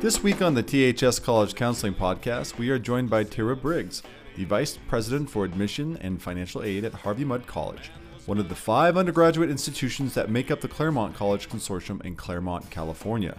[0.00, 4.04] This week on the THS College Counseling Podcast, we are joined by Thyra Briggs,
[4.36, 7.90] the Vice President for Admission and Financial Aid at Harvey Mudd College,
[8.24, 12.70] one of the five undergraduate institutions that make up the Claremont College Consortium in Claremont,
[12.70, 13.36] California.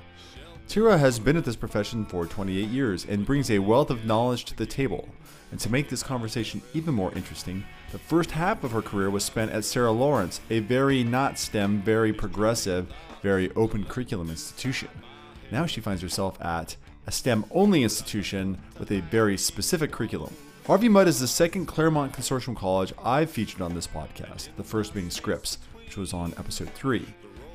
[0.67, 4.43] Tira has been at this profession for 28 years and brings a wealth of knowledge
[4.43, 5.07] to the table.
[5.51, 9.23] And to make this conversation even more interesting, the first half of her career was
[9.23, 14.89] spent at Sarah Lawrence, a very not STEM, very progressive, very open curriculum institution.
[15.51, 16.75] Now she finds herself at
[17.07, 20.33] a STEM only institution with a very specific curriculum.
[20.67, 24.93] Harvey Mudd is the second Claremont Consortium college I've featured on this podcast, the first
[24.93, 27.03] being Scripps, which was on episode 3.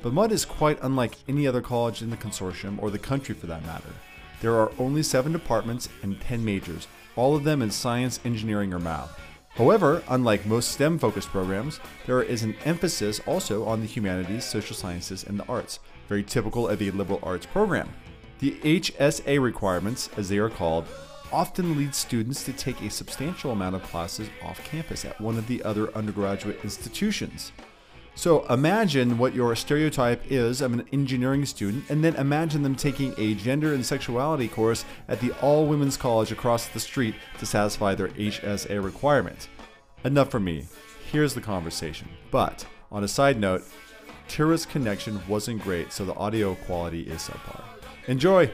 [0.01, 3.47] But Mudd is quite unlike any other college in the consortium, or the country for
[3.47, 3.89] that matter.
[4.41, 8.79] There are only seven departments and 10 majors, all of them in science, engineering, or
[8.79, 9.17] math.
[9.51, 14.75] However, unlike most STEM focused programs, there is an emphasis also on the humanities, social
[14.75, 17.89] sciences, and the arts, very typical of a liberal arts program.
[18.39, 20.85] The HSA requirements, as they are called,
[21.31, 25.47] often lead students to take a substantial amount of classes off campus at one of
[25.47, 27.51] the other undergraduate institutions.
[28.17, 33.13] So imagine what your stereotype is of an engineering student, and then imagine them taking
[33.17, 37.93] a gender and sexuality course at the all women's college across the street to satisfy
[37.93, 39.49] their HSA requirement.
[40.05, 40.65] Enough for me.
[41.11, 42.07] Here's the conversation.
[42.31, 43.63] But on a side note,
[44.27, 47.63] Tira's connection wasn't great, so the audio quality is subpar.
[48.07, 48.51] Enjoy!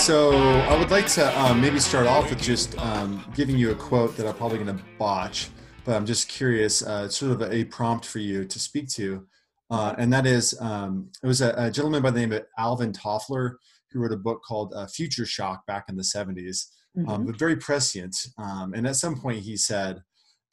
[0.00, 3.74] So I would like to um, maybe start off with just um, giving you a
[3.76, 5.50] quote that I'm probably going to botch,
[5.84, 9.24] but I'm just curious, uh, sort of a prompt for you to speak to.
[9.70, 12.92] Uh, and that is, um, it was a, a, gentleman by the name of Alvin
[12.92, 13.54] Toffler
[13.92, 16.66] who wrote a book called uh, Future Shock back in the 70s,
[16.98, 17.26] um, mm-hmm.
[17.26, 18.16] but very prescient.
[18.38, 20.02] Um, and at some point he said,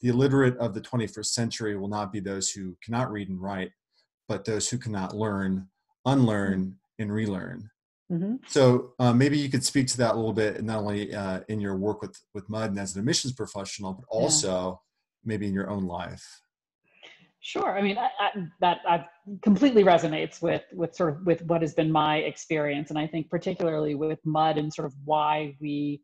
[0.01, 3.71] the illiterate of the 21st century will not be those who cannot read and write,
[4.27, 5.67] but those who cannot learn,
[6.05, 7.01] unlearn, mm-hmm.
[7.01, 7.69] and relearn.
[8.11, 8.35] Mm-hmm.
[8.47, 11.59] So uh, maybe you could speak to that a little bit, not only uh, in
[11.59, 14.75] your work with with Mudd and as an admissions professional, but also yeah.
[15.25, 16.41] maybe in your own life.
[17.47, 17.77] Sure.
[17.77, 19.05] I mean, I, I, that I
[19.41, 23.29] completely resonates with with sort of with what has been my experience, and I think
[23.29, 26.01] particularly with Mudd and sort of why we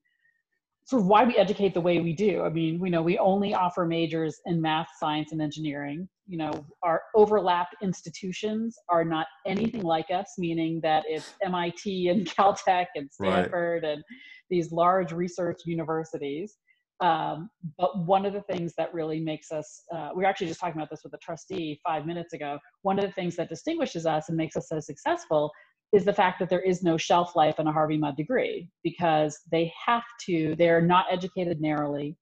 [0.86, 2.44] sort of why we educate the way we do.
[2.44, 6.08] I mean, we know we only offer majors in math, science, and engineering.
[6.28, 12.26] You know, our overlap institutions are not anything like us, meaning that it's MIT and
[12.38, 13.92] Caltech and Stanford right.
[13.92, 14.04] and
[14.50, 16.56] these large research universities.
[17.04, 20.62] Um, but one of the things that really makes us, uh, we were actually just
[20.62, 22.58] talking about this with a trustee five minutes ago.
[22.84, 25.52] One of the things that distinguishes us and makes us so successful
[25.92, 29.38] is the fact that there is no shelf life in a Harvey Mudd degree because
[29.52, 32.16] they have to, they're not educated narrowly.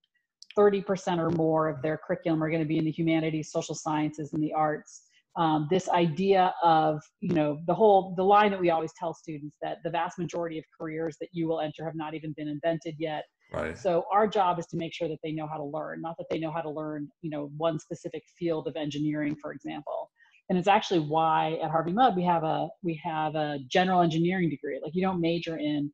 [0.57, 4.33] 30% or more of their curriculum are going to be in the humanities, social sciences,
[4.33, 5.03] and the arts.
[5.37, 9.55] Um, this idea of, you know, the whole, the line that we always tell students
[9.61, 12.95] that the vast majority of careers that you will enter have not even been invented
[12.97, 13.23] yet.
[13.51, 13.77] Right.
[13.77, 16.27] So our job is to make sure that they know how to learn, not that
[16.29, 20.09] they know how to learn, you know, one specific field of engineering, for example
[20.51, 24.49] and it's actually why at Harvey Mudd we have a we have a general engineering
[24.49, 24.81] degree.
[24.83, 25.89] Like you don't major in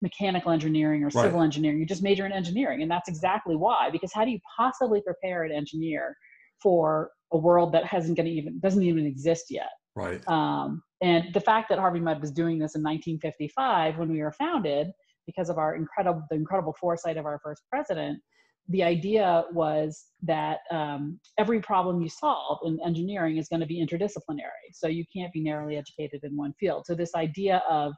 [0.00, 1.24] mechanical engineering or right.
[1.24, 3.90] civil engineering, you just major in engineering, and that's exactly why.
[3.90, 6.16] Because how do you possibly prepare an engineer
[6.62, 9.70] for a world that hasn't going to even doesn't even exist yet?
[9.96, 10.26] Right.
[10.28, 14.30] Um, and the fact that Harvey Mudd was doing this in 1955 when we were
[14.30, 14.92] founded,
[15.26, 18.20] because of our incredible the incredible foresight of our first president,
[18.68, 23.84] the idea was that um, every problem you solve in engineering is going to be
[23.84, 24.70] interdisciplinary.
[24.72, 26.84] So you can't be narrowly educated in one field.
[26.86, 27.92] So this idea of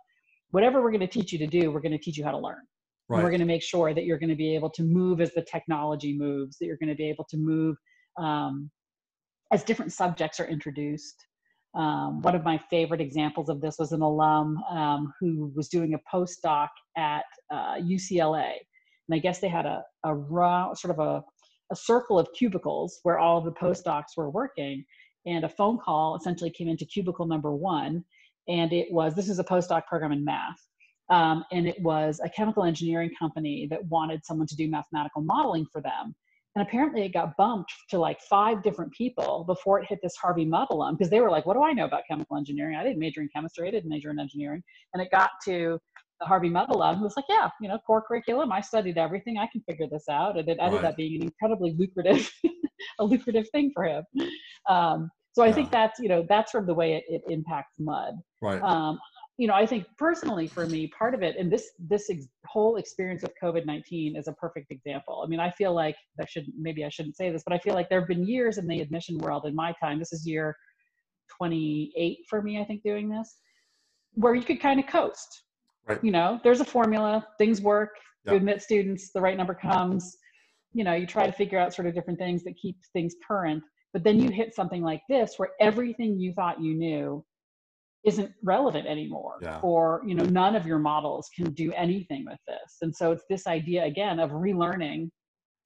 [0.51, 2.39] whatever we're going to teach you to do, we're going to teach you how to
[2.39, 2.63] learn.
[3.09, 3.19] Right.
[3.19, 5.33] And we're going to make sure that you're going to be able to move as
[5.35, 7.77] the technology moves, that you're going to be able to move
[8.19, 8.71] um,
[9.53, 11.27] as different subjects are introduced.
[11.75, 15.95] Um, one of my favorite examples of this was an alum um, who was doing
[15.95, 18.55] a postdoc at uh, UCLA
[19.09, 21.23] and I guess they had a, a raw, sort of a,
[21.71, 24.85] a circle of cubicles where all of the postdocs were working.
[25.27, 28.05] And a phone call essentially came into cubicle number one.
[28.49, 30.59] And it was this is a postdoc program in math.
[31.11, 35.67] Um, and it was a chemical engineering company that wanted someone to do mathematical modeling
[35.71, 36.15] for them.
[36.55, 40.45] And apparently it got bumped to like five different people before it hit this Harvey
[40.45, 42.77] Mudd alum because they were like, what do I know about chemical engineering?
[42.77, 44.63] I didn't major in chemistry, I didn't major in engineering.
[44.93, 45.79] And it got to
[46.21, 48.53] the Harvey Mudd alum who was like, yeah, you know, core curriculum.
[48.53, 49.39] I studied everything.
[49.39, 50.39] I can figure this out.
[50.39, 50.91] And it ended right.
[50.91, 52.31] up being an incredibly lucrative,
[52.99, 54.05] a lucrative thing for him.
[54.69, 55.53] Um, so I yeah.
[55.55, 58.15] think that's, you know, that's sort of the way it, it impacts Mudd.
[58.43, 58.63] Right.
[58.63, 58.99] Um,
[59.39, 62.77] you know, I think personally for me, part of it, and this this ex- whole
[62.77, 65.23] experience with COVID nineteen is a perfect example.
[65.25, 67.75] I mean, I feel like I should maybe I shouldn't say this, but I feel
[67.75, 69.99] like there have been years in the admission world in my time.
[69.99, 70.55] This is year
[71.35, 73.39] twenty eight for me, I think, doing this,
[74.15, 75.45] where you could kind of coast.
[75.87, 76.03] Right.
[76.05, 77.91] You know, there's a formula, things work.
[78.25, 78.33] Yeah.
[78.33, 80.17] You admit students, the right number comes.
[80.75, 83.65] You know, you try to figure out sort of different things that keep things current.
[83.93, 87.25] But then you hit something like this, where everything you thought you knew
[88.05, 89.61] isn't relevant anymore Yeah.
[89.61, 92.79] or you know none of your models can do anything with this.
[92.83, 95.09] And so it's this idea again of relearning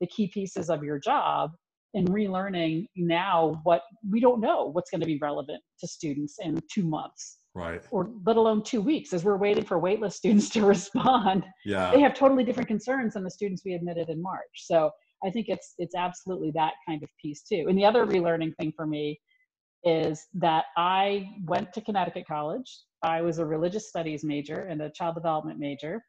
[0.00, 1.52] the key pieces of your job
[1.94, 6.60] and relearning now what we don't know what's going to be relevant to students in
[6.72, 7.80] two months Right.
[7.90, 11.46] or let alone two weeks as we're waiting for waitlist students to respond.
[11.64, 11.90] Yeah.
[11.90, 14.54] They have totally different concerns than the students we admitted in march.
[14.56, 14.90] So
[15.24, 17.64] i think it's it's absolutely that kind of piece too.
[17.68, 19.18] And the other relearning thing for me
[19.86, 22.80] is that I went to Connecticut College.
[23.02, 26.02] I was a religious studies major and a child development major.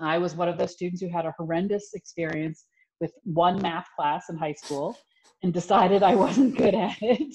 [0.00, 2.66] I was one of those students who had a horrendous experience
[3.00, 4.96] with one math class in high school
[5.42, 7.34] and decided I wasn't good at it.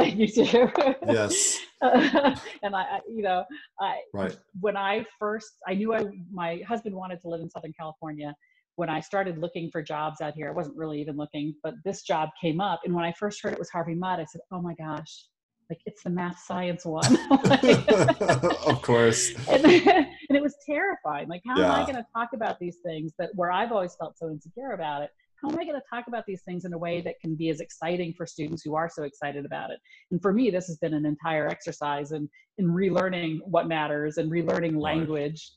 [0.16, 0.70] you too.
[1.06, 1.58] Yes.
[1.82, 3.44] and I, I- you know,
[3.80, 4.36] I Right.
[4.60, 8.34] when I first, I knew I, my husband wanted to live in Southern California.
[8.80, 12.00] When I started looking for jobs out here, I wasn't really even looking, but this
[12.00, 12.80] job came up.
[12.86, 15.26] And when I first heard it was Harvey Mudd, I said, "Oh my gosh,
[15.68, 17.04] like it's the math science one."
[18.66, 19.34] Of course.
[19.50, 21.28] and, and it was terrifying.
[21.28, 24.16] Like, how am I going to talk about these things that where I've always felt
[24.16, 25.10] so insecure about it?
[25.42, 27.50] How am I going to talk about these things in a way that can be
[27.50, 29.78] as exciting for students who are so excited about it?
[30.10, 34.32] And for me, this has been an entire exercise in in relearning what matters and
[34.32, 35.52] relearning language,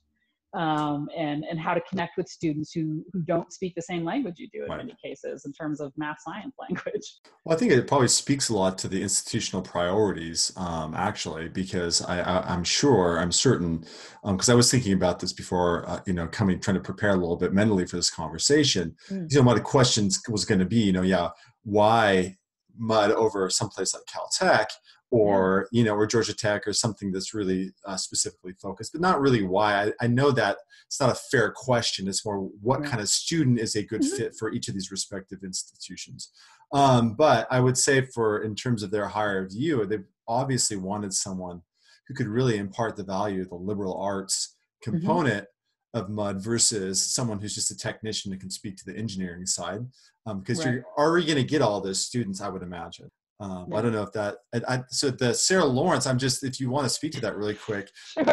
[0.54, 4.36] um, and and how to connect with students who who don't speak the same language
[4.38, 4.78] you do in Right.
[4.78, 7.16] many cases in terms of math science language.
[7.44, 12.02] Well, I think it probably speaks a lot to the institutional priorities, um, actually, because
[12.04, 13.86] I, I, I'm sure, I'm certain,
[14.24, 17.16] because I was thinking about this before, uh, you know, coming, trying to prepare a
[17.16, 18.96] little bit mentally for this conversation.
[19.10, 19.32] Mm.
[19.32, 21.30] You know, one of the questions was going to be, you know, yeah,
[21.64, 22.38] why
[22.78, 24.68] Mudd over someplace like Caltech
[25.14, 29.22] or, you know, or Georgia Tech or something that's really uh, specifically focused, but not
[29.22, 29.84] really why.
[29.84, 30.58] I, I know that
[30.88, 32.08] it's not a fair question.
[32.08, 32.90] It's more what Right.
[32.90, 34.18] kind of student is a good Mhm.
[34.18, 36.32] fit for each of these respective institutions.
[36.74, 41.14] Um, but I would say for in terms of their higher view, they obviously wanted
[41.14, 41.62] someone
[42.08, 45.46] who could really impart the value of the liberal arts component
[45.94, 49.86] of Mudd versus someone who's just a technician that can speak to the engineering side.
[50.26, 50.74] Um, because Right.
[50.74, 53.12] you're already going to get all those students, I would imagine.
[53.44, 54.38] Um, I don't know if that.
[54.56, 57.36] I, I, so the Sarah Lawrence, I'm just if you want to speak to that
[57.36, 58.24] really quick, Sure.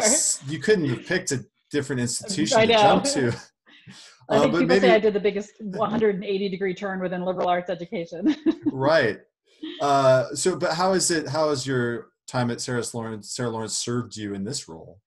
[0.47, 3.35] you couldn't have picked a different institution to jump to.
[4.29, 7.49] I Uh, think people maybe- say I did the biggest 180 degree turn within liberal
[7.49, 8.35] arts education.
[8.71, 9.19] right.
[9.81, 11.27] Uh, so, but how is it?
[11.27, 15.01] How has your time at Sarah Lawrence, Sarah Lawrence served you in this role?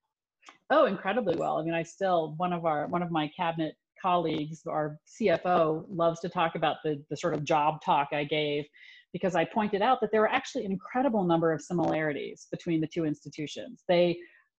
[0.69, 1.57] Oh, incredibly well.
[1.57, 6.19] I mean, I still one of our one of my cabinet colleagues, our CFO, loves
[6.19, 8.65] to talk about the the sort of job talk I gave
[9.15, 12.87] because I pointed out that there are actually an incredible number of similarities between the
[12.93, 13.85] two institutions.
[13.87, 14.17] They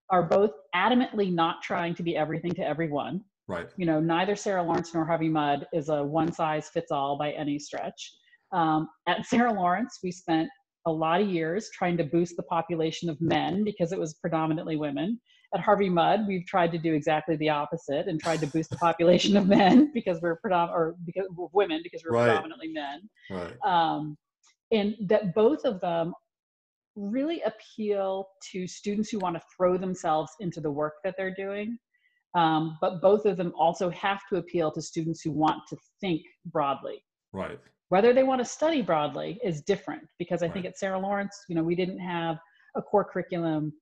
[0.09, 3.21] are both adamantly not trying to be everything to everyone.
[3.49, 3.69] Right.
[3.77, 7.33] You know, neither Sarah Lawrence nor Harvey Mudd is a one size fits all by
[7.33, 8.15] any stretch.
[8.51, 10.49] Um, at Sarah Lawrence, we spent
[10.87, 14.77] a lot of years trying to boost the population of men because it was predominantly
[14.77, 15.21] women.
[15.55, 18.77] At Harvey Mudd, we've tried to do exactly the opposite and tried to boost the
[18.77, 22.29] population of men because we're predom- or because of women because we're Right.
[22.29, 23.11] predominantly men.
[23.31, 23.55] Right.
[23.63, 24.17] Um,
[24.73, 26.13] and that both of them
[26.97, 31.79] really appeal to students who want to throw themselves into the work that they're doing.
[32.35, 36.23] Um, but both of them also have to appeal to students who want to think
[36.47, 37.59] broadly Right.
[37.89, 41.55] whether they want to study broadly is different because i think at sarah lawrence you
[41.55, 42.39] know we didn't have
[42.77, 43.73] a core curriculum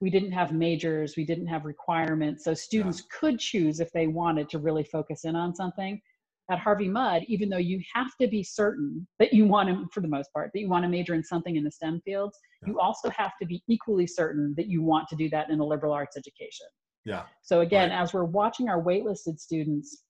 [0.00, 4.48] we didn't have majors we didn't have requirements so students could choose if they wanted
[4.48, 6.00] to really focus in on something
[6.50, 10.00] at harvey mudd even though you have to be certain that you want to for
[10.00, 12.68] the most part that you want to major in something in the stem fields Yeah.
[12.70, 15.64] you also have to be equally certain that you want to do that in a
[15.64, 16.66] liberal arts education
[17.04, 17.24] Yeah.
[17.42, 18.00] so again, Right.
[18.02, 20.04] as we're watching our waitlisted students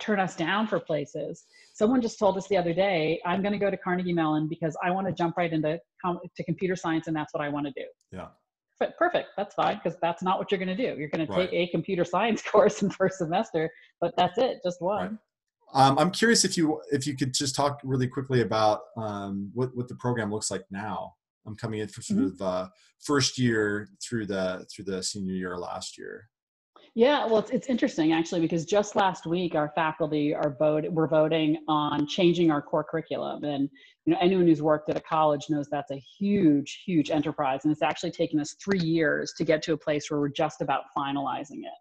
[0.00, 1.44] turn us down for places,
[1.74, 4.74] someone just told us the other day, "I'm going to go to Carnegie Mellon because
[4.82, 7.66] I want to jump right into com- to computer science, and that's what I want
[7.66, 8.28] to do." Yeah.
[8.80, 10.98] But perfect, that's fine because that's not what you're going to do.
[10.98, 11.50] You're going to Right.
[11.50, 15.18] take a computer science course in first semester, but that's it, just one.
[15.74, 19.74] Um, I'm curious if you if you could just talk really quickly about um, what
[19.74, 21.14] what the program looks like now.
[21.46, 22.42] I'm coming in for sort Mm-hmm.
[22.42, 22.68] of uh,
[23.00, 26.28] first year through the through the senior year last year.
[26.94, 31.08] Yeah, well, it's, it's interesting actually because just last week our faculty are vote were
[31.08, 33.70] voting on changing our core curriculum, and
[34.04, 37.72] you know anyone who's worked at a college knows that's a huge, huge enterprise, and
[37.72, 40.82] it's actually taken us three years to get to a place where we're just about
[40.96, 41.78] finalizing it.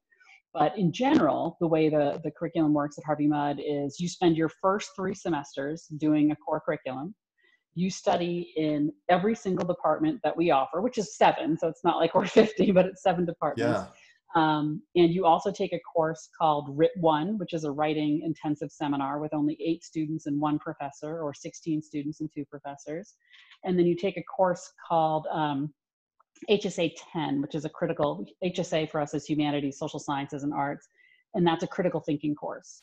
[0.53, 4.35] But in general, the way the, the curriculum works at Harvey Mudd is you spend
[4.35, 7.15] your first three semesters doing a core curriculum.
[7.73, 11.97] You study in every single department that we offer, which is seven, so it's not
[11.97, 13.81] like we're 50, but it's seven departments.
[13.81, 13.87] Yeah.
[14.33, 18.71] Um, and you also take a course called Writ 1, which is a writing intensive
[18.71, 23.15] seminar with only eight students and one professor, or 16 students and two professors.
[23.63, 25.73] And then you take a course called um,
[26.49, 30.87] HSA 10, which is a critical, HSA for us is humanities, social sciences, and arts.
[31.33, 32.81] And that's a critical thinking course.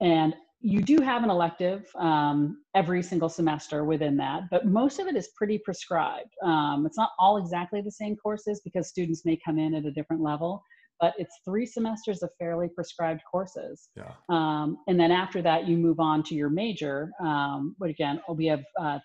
[0.00, 5.06] And you do have an elective um, every single semester within that, but most of
[5.06, 6.34] it is pretty prescribed.
[6.42, 9.90] Um, it's not all exactly the same courses because students may come in at a
[9.90, 10.62] different level,
[10.98, 13.90] but it's three semesters of fairly prescribed courses.
[13.96, 14.12] Yeah.
[14.28, 17.12] Um, and then after that, you move on to your major.
[17.20, 18.98] Um, but again, we have, uh,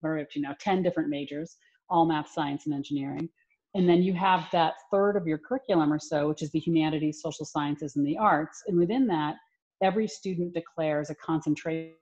[0.00, 0.54] what are we up to now?
[0.60, 1.56] 10 different majors,
[1.88, 3.28] all math, science, and engineering.
[3.74, 7.20] And then you have that third of your curriculum or so, which is the humanities,
[7.20, 8.62] social sciences, and the arts.
[8.68, 9.34] And within that,
[9.82, 11.96] every student declares a concentration,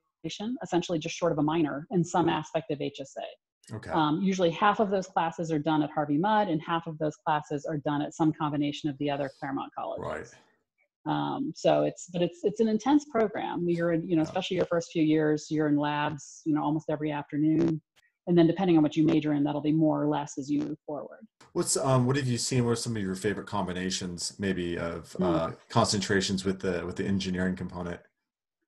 [0.63, 3.25] essentially just short of a minor, in some aspect of HSA.
[3.73, 3.91] Okay.
[3.91, 7.17] Um, usually half of those classes are done at Harvey Mudd and half of those
[7.17, 10.05] classes are done at some combination of the other Claremont colleges.
[10.05, 10.27] right.
[11.05, 13.65] Um, so it's, but it's, it's an intense program.
[13.69, 16.91] You're in, you know, especially your first few years, you're in labs, you know, almost
[16.91, 17.81] every afternoon.
[18.27, 20.61] And then depending on what you major in, that'll be more or less as you
[20.61, 21.27] move forward.
[21.55, 22.65] What's um what have you seen?
[22.65, 25.23] What are some of your favorite combinations, maybe of Hmm.
[25.25, 28.01] uh, concentrations with the with the engineering component?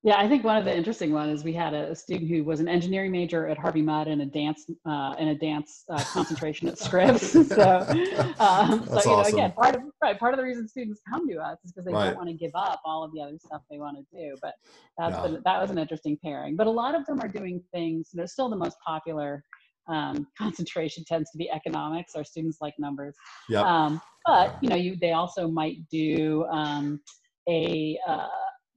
[0.05, 2.61] Yeah, I think one of the interesting ones is we had a, student who was
[2.61, 6.69] an engineering major at Harvey Mudd and a dance uh, and a dance uh, concentration
[6.69, 7.33] at Scripps.
[7.49, 7.79] so,
[8.39, 9.35] um, so you know, awesome.
[9.35, 11.93] again, part of right, part of the reason students come to us is because they
[11.93, 12.09] Right.
[12.09, 14.37] don't want to give up all of the other stuff they want to do.
[14.43, 14.53] But
[14.99, 15.23] that's Yeah.
[15.23, 16.55] been, that was an interesting pairing.
[16.55, 18.11] But a lot of them are doing things.
[18.13, 19.43] They're still the most popular
[19.89, 22.15] um, concentration tends to be economics.
[22.15, 23.17] Our students like numbers.
[23.49, 23.65] Yep.
[23.65, 27.01] Um, but you know, you they also might do um,
[27.49, 28.27] a uh,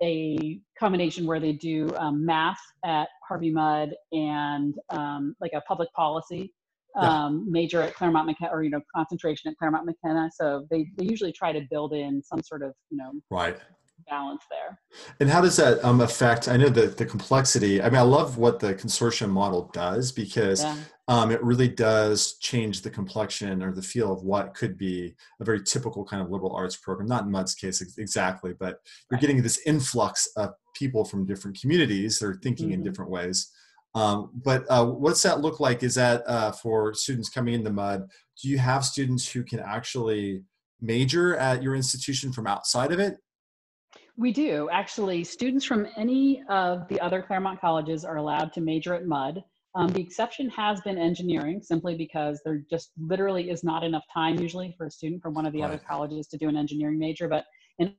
[0.02, 5.92] a combination where they do um, math at Harvey Mudd and um, like a public
[5.94, 6.54] policy
[6.96, 7.26] Yeah.
[7.26, 10.30] um, major at Claremont McKenna, or you know, concentration at Claremont McKenna.
[10.34, 13.58] So they they usually try to build in some sort of you know right.
[14.10, 14.80] Balance there.
[15.20, 16.48] And how does that um, affect?
[16.48, 17.82] I know the the complexity.
[17.82, 20.78] I mean, I love what the consortium model does because Yeah.
[21.08, 25.46] um, it really does change the complexion or the feel of what could be a
[25.46, 27.08] very typical kind of liberal arts program.
[27.08, 29.22] Not in Mudd's case ex- exactly, but you're Right.
[29.22, 32.84] getting this influx of people from different communities that are thinking in Mhm.
[32.86, 33.52] different ways.
[33.96, 35.82] Um, but uh, what's that look like?
[35.82, 38.08] Is that uh, for students coming into Mudd?
[38.42, 40.44] Do you have students who can actually
[40.80, 43.18] major at your institution from outside of it?
[44.18, 45.24] We do actually.
[45.24, 49.44] Students from any of the other Claremont colleges are allowed to major at Mudd.
[49.76, 54.40] Um, the exception has been engineering, simply because there just literally is not enough time
[54.40, 57.28] usually for a student from one of the other colleges to do an engineering major.
[57.28, 57.46] But
[57.78, 57.94] in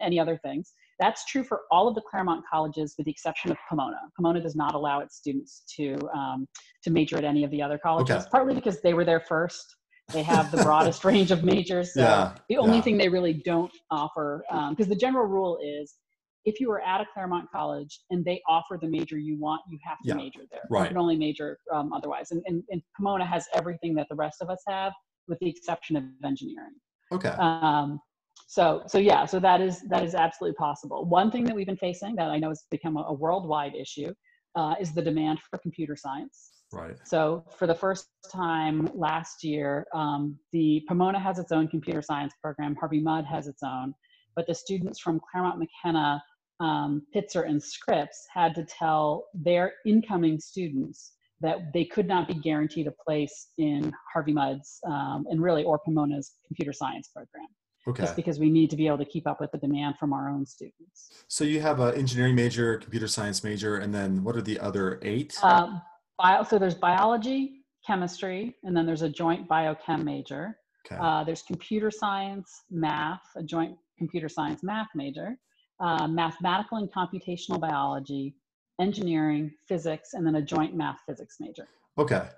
[0.00, 3.56] any other things, that's true for all of the Claremont colleges, with the exception of
[3.68, 3.98] Pomona.
[4.16, 6.46] Pomona does not allow its students to um,
[6.84, 8.28] to major at any of the other colleges, Okay.
[8.30, 9.74] partly because they were there first.
[10.12, 11.94] They have the broadest range of majors.
[11.94, 12.82] So Yeah, the only yeah.
[12.82, 15.96] thing they really don't offer, because the general rule is
[16.44, 19.78] if you are at a Claremont college and they offer the major you want, you
[19.84, 20.62] have to Yeah, major there.
[20.70, 20.84] Right.
[20.84, 22.30] You can only major um, otherwise.
[22.30, 24.92] And, and, and Pomona has everything that the rest of us have,
[25.26, 26.74] with the exception of engineering.
[27.12, 27.34] Okay.
[27.38, 28.00] Um,
[28.46, 31.04] so, so yeah, so that is that is absolutely possible.
[31.04, 34.14] One thing that we've been facing that I know has become a, a worldwide issue
[34.54, 36.52] uh, is the demand for computer science.
[36.72, 36.96] Right.
[37.04, 42.34] So for the first time last year, um, the Pomona has its own computer science
[42.42, 42.76] program.
[42.76, 43.94] Harvey Mudd has its own,
[44.36, 46.22] but the students from Claremont McKenna,
[46.60, 52.34] um, Pitzer, and Scripps had to tell their incoming students that they could not be
[52.34, 57.46] guaranteed a place in Harvey Mudd's um, and really or Pomona's computer science program,
[57.86, 58.02] Okay.
[58.02, 60.28] just because we need to be able to keep up with the demand from our
[60.28, 61.24] own students.
[61.28, 64.98] So you have an engineering major, computer science major, and then what are the other
[65.02, 65.38] eight?
[65.44, 65.80] Um,
[66.18, 70.58] bio, so there's biology, chemistry, and then there's a joint biochem major.
[70.86, 71.00] okay.
[71.00, 75.36] Uh, there's computer science, math, a joint computer science math major,
[75.80, 78.34] uh, mathematical and computational biology,
[78.80, 81.66] engineering, physics, and then a joint math physics major.
[81.96, 82.28] Okay.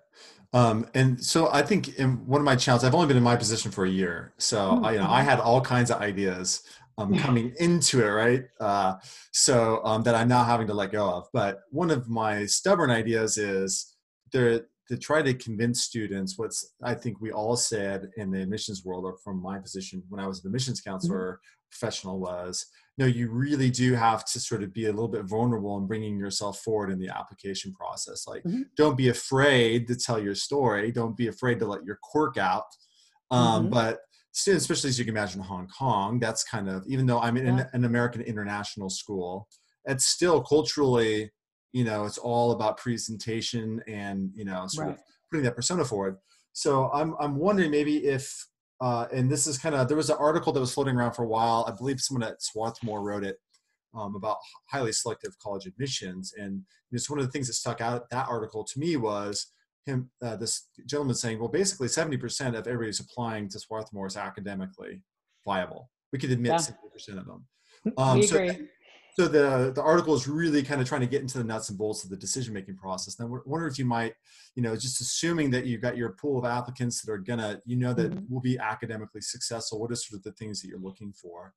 [0.53, 3.37] Um, and so I think in one of my challenges, I've only been in my
[3.37, 4.33] position for a year.
[4.39, 6.63] So Mm, I, you know, I had all kinds of ideas
[7.01, 8.45] um, coming into it, right?
[8.61, 8.95] Uh,
[9.33, 11.29] so um, that I'm now having to let go of.
[11.33, 13.97] But one of my stubborn ideas is
[14.33, 18.85] there, to try to convince students what's I think we all said in the admissions
[18.85, 21.71] world, or from my position when I was an admissions counselor mm-hmm.
[21.71, 22.67] professional, was
[22.99, 26.19] no, you really do have to sort of be a little bit vulnerable in bringing
[26.19, 28.27] yourself forward in the application process.
[28.27, 28.63] Like, mm-hmm.
[28.77, 30.93] don't be afraid to tell your story.
[30.93, 32.67] Don't be afraid to let your quirk out.
[33.31, 33.73] Um, mm-hmm.
[33.73, 34.01] But
[34.47, 37.67] especially as you can imagine, Hong Kong, that's kind of even though I'm in yeah.
[37.73, 39.49] an American international school,
[39.87, 41.31] it's still culturally
[41.73, 44.97] you know it's all about presentation and you know sort right.
[44.97, 46.17] of putting that persona forward
[46.53, 48.47] so i'm i'm wondering maybe if
[48.83, 51.25] uh, and this is kind of there was an article that was floating around for
[51.25, 53.37] a while i believe someone at swarthmore wrote it
[53.95, 54.39] um, about
[54.71, 58.65] highly selective college admissions and it's one of the things that stuck out that article
[58.65, 59.53] to me was
[59.91, 65.03] him uh, this gentleman saying well basically 70% of everybody's applying to swarthmore is academically
[65.45, 66.59] viable we could admit yeah.
[66.59, 67.47] 70% of them
[67.97, 68.49] um, we agree.
[68.49, 68.57] So,
[69.19, 71.79] so the the article is really kind of trying to get into the nuts and
[71.79, 73.19] bolts of the decision making process.
[73.19, 74.15] And I wonder if you might,
[74.55, 77.77] you know, just assuming that you've got your pool of applicants that are gonna, you
[77.77, 78.33] know, that mm-hmm.
[78.33, 79.81] will be academically successful.
[79.81, 81.53] What are sort of the things that you're looking for?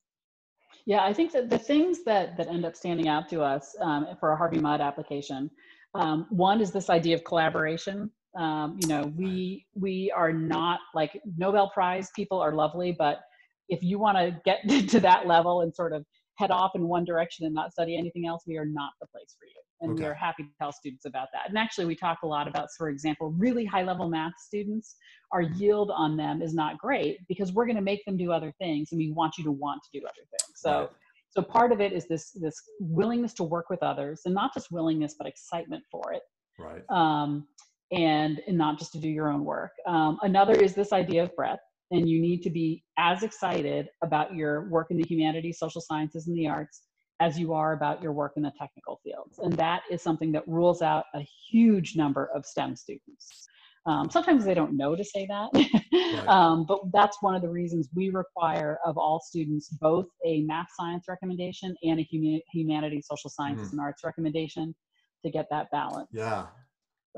[0.85, 4.07] Yeah, I think that the things that that end up standing out to us um,
[4.19, 5.49] for a Harvey Mudd application,
[5.93, 8.09] um, one is this idea of collaboration.
[8.37, 13.21] Um, you know, we we are not like Nobel Prize people are lovely, but
[13.69, 16.05] if you want to get to that level and sort of
[16.37, 19.35] head off in one direction and not study anything else, we are not the place
[19.37, 19.51] for you.
[19.81, 20.03] And okay.
[20.03, 21.49] we are happy to tell students about that.
[21.49, 24.95] And actually, we talk a lot about, for example, really high level math students,
[25.31, 28.53] our yield on them is not great because we're going to make them do other
[28.59, 30.53] things and we want you to want to do other things.
[30.55, 30.89] So, right.
[31.29, 34.71] so part of it is this, this willingness to work with others and not just
[34.71, 36.21] willingness, but excitement for it.
[36.57, 36.83] Right.
[36.89, 37.47] Um,
[37.93, 39.71] and, and not just to do your own work.
[39.87, 44.35] Um, another is this idea of breadth and you need to be as excited about
[44.35, 46.81] your work in the humanities, social sciences, and the arts
[47.19, 49.39] as you are about your work in the technical fields.
[49.39, 53.47] And that is something that rules out a huge number of STEM students.
[53.85, 56.27] Um, sometimes they don't know to say that, right.
[56.27, 60.67] um, but that's one of the reasons we require of all students both a math
[60.79, 62.07] science recommendation and a
[62.51, 63.71] humanities, social sciences, mm.
[63.73, 64.73] and arts recommendation
[65.23, 66.07] to get that balance.
[66.13, 66.45] Yeah,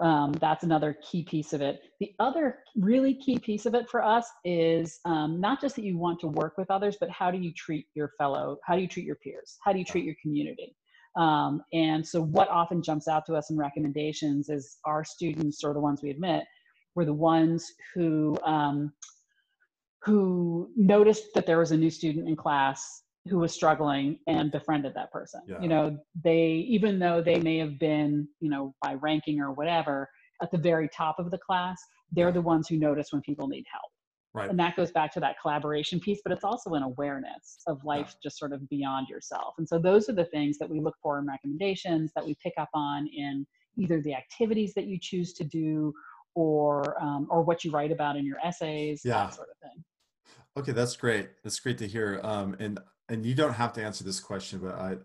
[0.01, 1.79] um, that's another key piece of it.
[1.99, 5.97] The other really key piece of it for us is um, not just that you
[5.97, 8.87] want to work with others, but how do you treat your fellow, how do you
[8.87, 9.57] treat your peers?
[9.63, 10.75] How do you treat your community?
[11.15, 15.73] Um, and so what often jumps out to us in recommendations is our students or
[15.73, 16.43] the ones we admit
[16.93, 18.91] were the ones who um,
[20.01, 24.93] who noticed that there was a new student in class who was struggling and befriended
[24.95, 25.41] that person.
[25.47, 25.61] Yeah.
[25.61, 30.09] You know, they even though they may have been, you know, by ranking or whatever,
[30.41, 31.77] at the very top of the class,
[32.11, 33.91] they're the ones who notice when people need help.
[34.33, 34.49] Right.
[34.49, 38.07] And that goes back to that collaboration piece, but it's also an awareness of life
[38.09, 38.19] yeah.
[38.23, 39.55] just sort of beyond yourself.
[39.57, 42.53] And so those are the things that we look for in recommendations that we pick
[42.59, 45.93] up on in either the activities that you choose to do
[46.35, 49.29] or um, or what you write about in your essays, yeah.
[49.29, 49.54] sort of.
[50.57, 51.29] Okay, that's great.
[51.43, 52.19] That's great to hear.
[52.23, 54.97] Um, and and you don't have to answer this question, but I,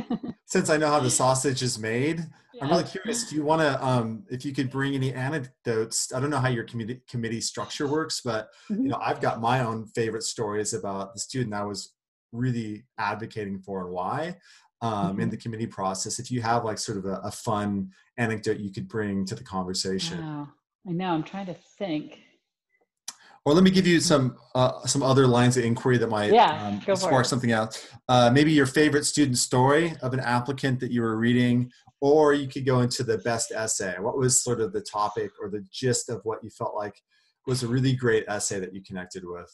[0.46, 2.20] since I know how the sausage is made,
[2.54, 2.64] yeah.
[2.64, 3.28] I'm really curious.
[3.28, 6.12] Do you want to, um, if you could bring any anecdotes?
[6.14, 8.82] I don't know how your committee committee structure works, but mm-hmm.
[8.82, 11.92] you know, I've got my own favorite stories about the student I was
[12.32, 14.36] really advocating for and why
[14.80, 15.20] um, mm-hmm.
[15.22, 16.20] in the committee process.
[16.20, 19.44] If you have like sort of a, a fun anecdote you could bring to the
[19.44, 20.20] conversation.
[20.20, 20.48] Wow.
[20.88, 21.12] I know.
[21.12, 22.20] I'm trying to think.
[23.46, 26.78] Or let me give you some uh, some other lines of inquiry that might yeah,
[26.86, 27.88] um, spark something else.
[28.08, 31.70] Uh, maybe your favorite student story of an applicant that you were reading,
[32.02, 33.96] or you could go into the best essay.
[33.98, 37.00] What was sort of the topic or the gist of what you felt like
[37.46, 39.50] was a really great essay that you connected with?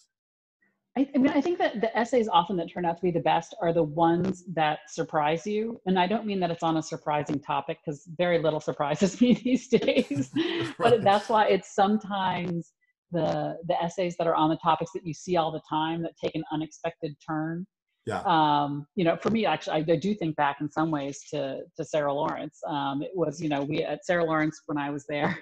[0.98, 3.20] I, I mean, I think that the essays often that turn out to be the
[3.20, 5.80] best are the ones that surprise you.
[5.86, 9.34] And I don't mean that it's on a surprising topic because very little surprises me
[9.34, 10.30] these days.
[10.36, 10.74] right.
[10.78, 12.72] But that's why it's sometimes
[13.12, 16.12] the the essays that are on the topics that you see all the time that
[16.22, 17.66] take an unexpected turn.
[18.06, 18.20] Yeah.
[18.20, 21.62] Um, you know for me actually I, I, do think back in some ways to
[21.76, 22.60] to sarah lawrence.
[22.68, 25.36] Um, it was you know we at sarah lawrence when i was there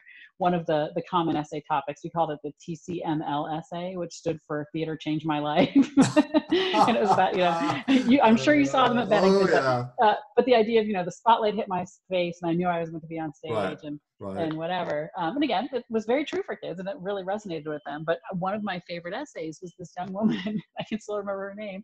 [0.45, 4.39] one of the the common essay topics we called it the tcml essay which stood
[4.47, 8.67] for theater changed my life and it was about you know you, i'm sure you
[8.67, 9.87] saw them at bennington oh, yeah.
[9.99, 12.53] but, uh, but the idea of you know the spotlight hit my face and i
[12.55, 13.79] knew i was going to be on stage right.
[13.85, 14.37] and right.
[14.37, 17.67] and whatever um, and again it was very true for kids and it really resonated
[17.67, 21.17] with them but one of my favorite essays was this young woman i can still
[21.17, 21.83] remember her name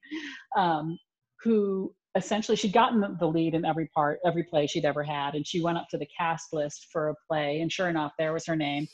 [0.58, 0.98] um,
[1.42, 5.46] who essentially she'd gotten the lead in every part every play she'd ever had and
[5.46, 8.46] she went up to the cast list for a play and sure enough there was
[8.46, 8.86] her name.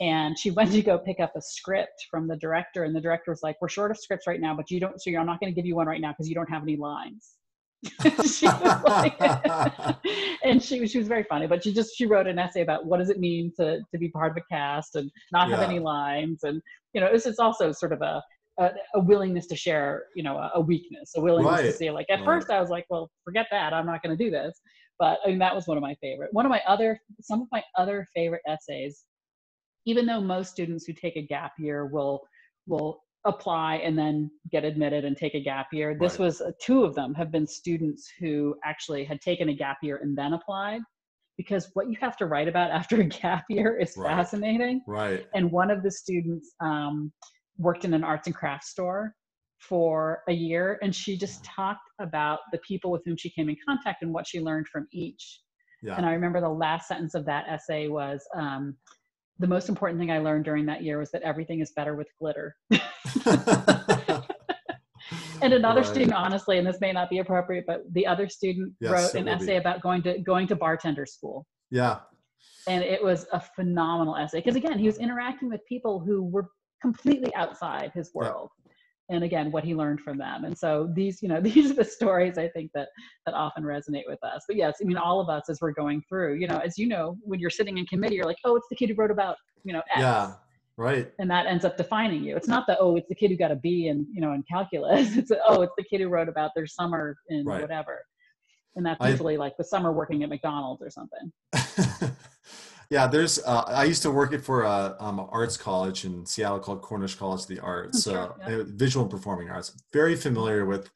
[0.00, 3.30] And she went to go pick up a script from the director and the director
[3.30, 5.52] was like we're short of scripts right now but you don't so i'm not going
[5.52, 7.34] to give you one right now because you don't have any lines.
[8.24, 9.16] She was like,
[10.44, 12.98] and she she was very funny, but she just she wrote an essay about what
[12.98, 16.44] does it mean to to be part of a cast and not have any lines,
[16.44, 16.62] and
[16.94, 18.22] you know, it's it's also sort of a
[18.62, 21.74] a, a willingness to share, you know, a, a weakness, a willingness to Right.
[21.74, 22.24] say like at Right.
[22.24, 24.60] first I was like, well, forget that, I'm not going to do this,
[24.98, 26.32] but I mean that was one of my favorite.
[26.32, 29.04] One of my other some of my other favorite essays,
[29.86, 32.22] even though most students who take a gap year will
[32.66, 35.96] will apply and then get admitted and take a gap year.
[35.98, 36.26] This Right.
[36.26, 39.98] was uh, two of them have been students who actually had taken a gap year
[40.02, 40.80] and then applied
[41.36, 44.16] because what you have to write about after a gap year is Right.
[44.16, 44.82] fascinating.
[44.86, 45.26] right.
[45.34, 47.12] And one of the students um,
[47.58, 49.14] worked in an arts and crafts store
[49.58, 53.56] for a year and she just talked about the people with whom she came in
[53.66, 55.40] contact and what she learned from each.
[55.82, 55.96] Yeah.
[55.96, 58.76] And I remember the last sentence of that essay was um,
[59.38, 62.08] the most important thing I learned during that year was that everything is better with
[62.20, 62.56] glitter.
[65.42, 65.90] And another Right.
[65.90, 69.26] student, honestly, and this may not be appropriate, but the other student Yes, wrote an
[69.26, 69.44] will be.
[69.44, 71.46] essay about going to going to bartender school.
[71.70, 71.98] yeah.
[72.68, 74.38] And it was a phenomenal essay.
[74.38, 76.48] Because again, he was interacting with people who were
[76.82, 78.18] completely outside his Yeah.
[78.20, 78.50] world.
[79.08, 80.44] And again, what he learned from them.
[80.44, 82.88] And so these, you know, these are the stories I think that
[83.26, 84.44] that often resonate with us.
[84.48, 86.86] But yes, I mean all of us as we're going through, you know, as you
[86.86, 89.36] know, when you're sitting in committee, you're like, oh, it's the kid who wrote about,
[89.64, 90.00] you know, X.
[90.00, 90.32] Yeah.
[90.78, 91.12] Right.
[91.18, 92.34] and that ends up defining you.
[92.34, 94.42] It's not the oh, it's the kid who got a B in you know in
[94.50, 95.14] calculus.
[95.20, 97.60] It's a, oh, it's the kid who wrote about their summer in Right.
[97.60, 97.96] whatever,
[98.74, 101.30] and that's I- usually like the summer working at McDonald's or something.
[102.92, 103.38] yeah, there's.
[103.38, 107.14] Uh, I used to work it for a um, arts college in Seattle called Cornish
[107.14, 108.56] College of the Arts, so sure, yeah.
[108.56, 109.72] uh, visual and performing arts.
[109.92, 110.90] Very familiar with.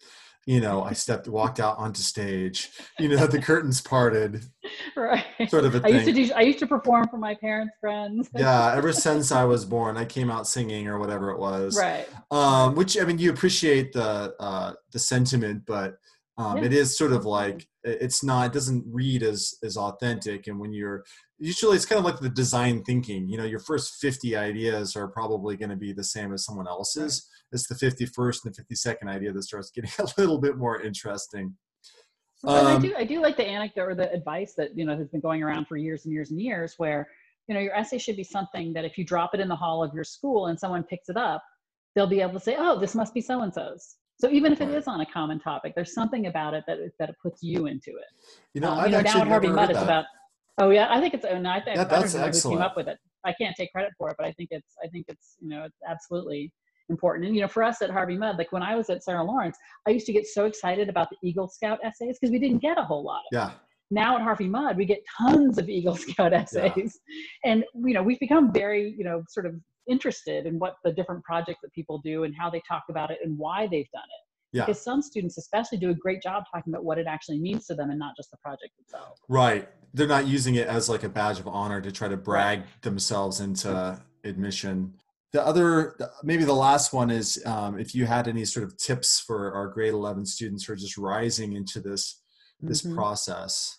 [0.48, 2.70] You know, I stepped, walked out onto stage.
[3.00, 4.44] You know, the curtains parted,
[4.94, 5.24] Right.
[5.48, 6.26] sort of a I used to thing.
[6.28, 6.34] do.
[6.34, 8.30] I used to perform for my parents' friends.
[8.32, 11.76] Yeah, ever since I was born, I came out singing or whatever it was.
[11.76, 12.06] right.
[12.30, 15.98] um, which I mean, you appreciate the uh, the sentiment, but
[16.38, 16.64] um, Yeah.
[16.64, 18.46] it is sort of like it's not.
[18.46, 20.46] It doesn't read as as authentic.
[20.48, 21.04] And when you're
[21.38, 23.28] usually, it's kind of like the design thinking.
[23.28, 26.68] You know, your first fifty ideas are probably going to be the same as someone
[26.68, 27.28] else's.
[27.52, 30.56] It's the fifty first and the fifty second idea that starts getting a little bit
[30.56, 31.54] more interesting.
[32.42, 32.94] and I Um, do.
[32.96, 35.66] I do like the anecdote or the advice that you know has been going around
[35.66, 37.08] for years and years and years, where
[37.48, 39.82] you know your essay should be something that if you drop it in the hall
[39.82, 41.42] of your school and someone picks it up,
[41.94, 44.60] they'll be able to say, "Oh, this must be so and so's." So even if
[44.60, 47.66] it is on a common topic, there's something about it that that it puts you
[47.66, 48.06] into it.
[48.54, 49.84] You know, Um, I've you know, now actually at Harvey never Mudd, heard it's that.
[49.84, 50.04] about.
[50.58, 51.24] Oh yeah, I think it's.
[51.24, 52.98] And I think Yeah, I don't that's know who came up with it.
[53.24, 54.74] I can't take credit for it, but I think it's.
[54.82, 55.36] I think it's.
[55.40, 56.52] You know, it's absolutely
[56.88, 57.26] important.
[57.26, 59.58] And you know, for us at Harvey Mudd, like when I was at Sarah Lawrence,
[59.86, 62.78] I used to get so excited about the Eagle Scout essays because we didn't get
[62.78, 63.24] a whole lot of.
[63.32, 63.50] yeah,
[63.90, 66.98] Now at Harvey Mudd, we get tons of Eagle Scout essays,
[67.44, 69.56] and you know, we've become very, you know, sort of
[69.88, 73.18] interested in what the different projects that people do and how they talk about it
[73.22, 74.22] and why they've done it
[74.52, 77.66] yeah, because some students especially do a great job talking about what it actually means
[77.66, 79.68] to them and not just the project itself right.
[79.94, 83.40] They're not using it as like a badge of honor to try to brag themselves
[83.40, 84.92] into admission.
[85.32, 89.20] The other, maybe the last one is um, if you had any sort of tips
[89.20, 92.20] for our grade 11 students who are just rising into this
[92.60, 92.94] this Mhm.
[92.94, 93.78] process.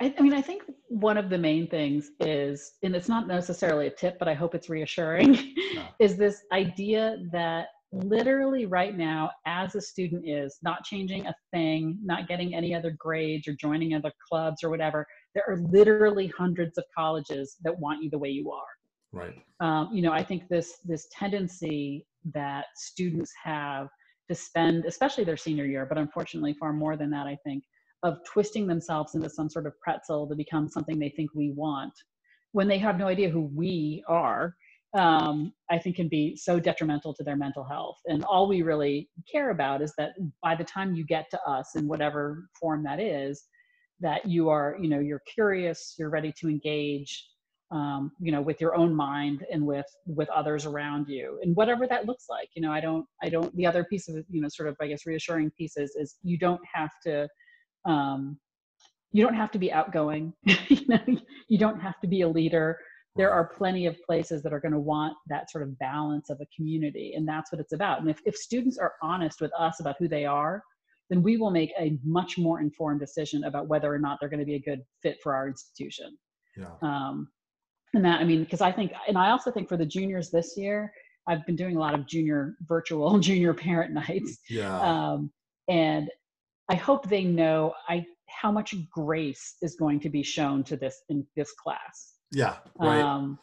[0.00, 3.86] I, I mean i think one of the main things is and it's not necessarily
[3.86, 5.54] a tip but i hope it's reassuring
[6.00, 11.98] is this idea that literally right now as a student is not changing a thing
[12.04, 16.76] not getting any other grades or joining other clubs or whatever there are literally hundreds
[16.76, 18.66] of colleges that want you the way you are
[19.10, 19.42] Right.
[19.60, 23.88] um, you know i think this this tendency that students have
[24.28, 27.64] to spend especially their senior year but unfortunately far more than that i think
[28.02, 31.92] of twisting themselves into some sort of pretzel to become something they think we want
[32.52, 34.54] when they have no idea who we are
[34.94, 37.98] um, i think can be so detrimental to their mental health.
[38.06, 41.74] And all we really care about is that by the time you get to us
[41.76, 43.44] in whatever form that is
[44.00, 47.26] that you are you know you're curious you're ready to engage
[47.70, 51.86] um, you know with your own mind and with with others around you and whatever
[51.86, 52.48] that looks like.
[52.54, 54.86] You know i don't i don't the other piece of you know sort of i
[54.86, 57.28] guess reassuring pieces is you don't have to
[57.84, 58.38] um,
[59.12, 60.32] you don't have to be outgoing.
[60.68, 61.00] You know
[61.48, 62.78] you don't have to be a leader.
[63.16, 66.40] There are plenty of places that are going to want that sort of balance of
[66.40, 68.00] a community and that's what it's about.
[68.00, 70.62] And if, if students are honest with us about who they are
[71.10, 74.40] then we will make a much more informed decision about whether or not they're going
[74.40, 76.16] to be a good fit for our institution.
[76.56, 76.72] Yeah.
[76.82, 77.28] um,
[77.94, 80.56] and that i mean because i think and i also think for the juniors this
[80.56, 80.92] year
[81.26, 84.38] i've been doing a lot of junior virtual junior parent nights.
[84.50, 84.80] Yeah.
[84.80, 85.30] um,
[85.68, 86.10] and
[86.68, 91.02] i hope they know i how much grace is going to be shown to this
[91.08, 92.56] in this class yeah.
[92.78, 93.00] Right.
[93.00, 93.38] um,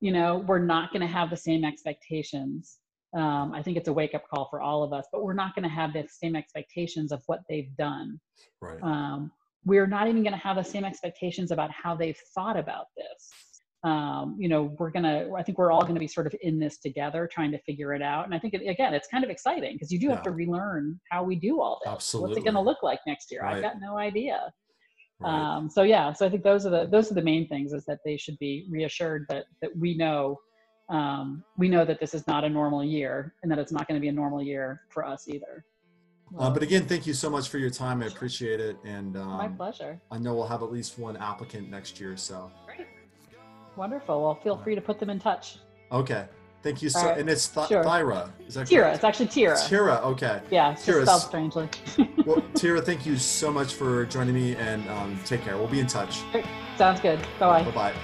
[0.00, 2.78] you know we're not going to have the same expectations
[3.16, 5.54] um, I think it's a wake up call for all of us, but we're not
[5.54, 8.20] going to have the same expectations of what they've done.
[8.60, 8.82] Right.
[8.82, 9.32] Um,
[9.64, 13.30] we're not even going to have the same expectations about how they've thought about this.
[13.84, 16.34] Um, you know, we're going to, I think we're all going to be sort of
[16.42, 18.24] in this together trying to figure it out.
[18.24, 20.98] And I think, it, again, it's kind of exciting because you do have to relearn
[21.10, 22.14] how we do all this.
[22.14, 23.42] What's it going to look like next year?
[23.42, 23.56] Right.
[23.56, 24.52] I've got no idea.
[25.20, 25.32] Right.
[25.32, 27.84] Um, so yeah, so I think those are the those are the main things is
[27.86, 30.38] that they should be reassured that that we know
[30.90, 33.96] um, we know that this is not a normal year and that it's not going
[33.96, 35.64] to be a normal year for us either.
[36.38, 38.02] Uh, but again, thank you so much for your time.
[38.02, 40.00] I appreciate it, and my um, pleasure.
[40.10, 42.16] I know we'll have at least one applicant next year.
[42.16, 42.52] So.
[43.78, 44.20] Wonderful.
[44.22, 45.58] Well, feel free to put them in touch.
[45.92, 46.26] okay,
[46.62, 47.00] thank you so.
[47.06, 47.18] Right.
[47.18, 47.84] And it's Th- Sure.
[47.84, 48.30] Thyra.
[48.46, 48.82] Is that Tira.
[48.82, 48.96] correct?
[48.96, 49.56] It's actually Tira.
[49.68, 49.94] Tira.
[50.02, 50.40] Okay.
[50.50, 51.68] Yeah, it's Tira's- just strangely.
[52.26, 55.56] Well, Tira, thank you so much for joining me, and um, take care.
[55.56, 56.20] We'll be in touch.
[56.76, 57.18] Sounds good.
[57.38, 57.70] Bye bye.
[57.70, 57.94] Bye bye.